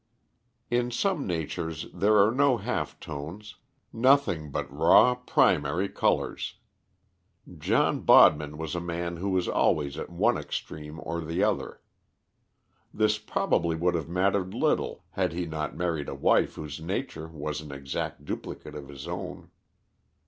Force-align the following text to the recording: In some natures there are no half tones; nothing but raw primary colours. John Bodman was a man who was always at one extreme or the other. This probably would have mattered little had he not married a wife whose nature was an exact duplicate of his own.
In 0.71 0.89
some 0.89 1.27
natures 1.27 1.85
there 1.93 2.17
are 2.17 2.31
no 2.31 2.57
half 2.57 2.99
tones; 2.99 3.57
nothing 3.93 4.49
but 4.49 4.65
raw 4.75 5.13
primary 5.13 5.87
colours. 5.89 6.55
John 7.59 7.99
Bodman 8.01 8.57
was 8.57 8.73
a 8.73 8.81
man 8.81 9.17
who 9.17 9.29
was 9.29 9.47
always 9.47 9.99
at 9.99 10.09
one 10.09 10.39
extreme 10.39 10.99
or 11.03 11.21
the 11.21 11.43
other. 11.43 11.81
This 12.91 13.19
probably 13.19 13.75
would 13.75 13.93
have 13.93 14.09
mattered 14.09 14.55
little 14.55 15.03
had 15.11 15.33
he 15.33 15.45
not 15.45 15.77
married 15.77 16.09
a 16.09 16.15
wife 16.15 16.55
whose 16.55 16.81
nature 16.81 17.27
was 17.27 17.61
an 17.61 17.71
exact 17.71 18.25
duplicate 18.25 18.73
of 18.73 18.89
his 18.89 19.07
own. 19.07 19.51